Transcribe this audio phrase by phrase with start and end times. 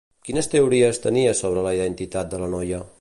[0.27, 2.83] Quines teories tenia sobre la identitat de la noia?